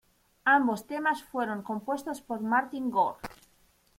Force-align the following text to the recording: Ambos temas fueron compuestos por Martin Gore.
Ambos 0.45 0.87
temas 0.87 1.21
fueron 1.21 1.61
compuestos 1.61 2.23
por 2.23 2.41
Martin 2.41 2.89
Gore. 2.89 3.19